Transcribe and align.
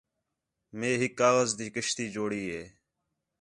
مے 0.77 0.89
ہِک 0.99 1.13
کاغذ 1.19 1.49
تی 1.57 1.65
کشتی 1.75 2.05
جوڑی 2.13 2.43
ہِے 2.51 2.63